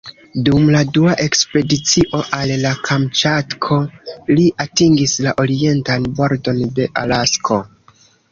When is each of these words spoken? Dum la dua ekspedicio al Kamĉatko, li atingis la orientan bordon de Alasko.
Dum 0.45 0.63
la 0.75 0.79
dua 0.93 1.11
ekspedicio 1.23 2.21
al 2.37 2.53
Kamĉatko, 2.87 3.77
li 4.39 4.47
atingis 4.67 5.15
la 5.29 5.35
orientan 5.45 6.09
bordon 6.21 6.65
de 6.81 6.89
Alasko. 7.03 7.63